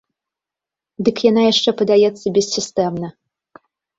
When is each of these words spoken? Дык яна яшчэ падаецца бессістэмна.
Дык 1.09 1.15
яна 1.25 1.41
яшчэ 1.51 1.69
падаецца 1.83 2.27
бессістэмна. 2.39 3.07